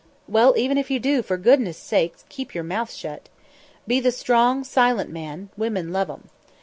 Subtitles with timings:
[0.27, 3.29] "Well, even if you do, for goodness' sake keep your mouth shut.
[3.85, 6.27] Be the strong, silent man; women love 'em.